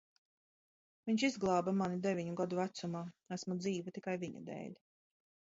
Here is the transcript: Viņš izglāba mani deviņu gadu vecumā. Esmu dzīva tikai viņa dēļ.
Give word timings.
Viņš 1.09 1.25
izglāba 1.27 1.73
mani 1.81 1.99
deviņu 2.07 2.33
gadu 2.41 2.59
vecumā. 2.61 3.05
Esmu 3.39 3.59
dzīva 3.61 3.95
tikai 4.01 4.19
viņa 4.27 4.45
dēļ. 4.51 4.75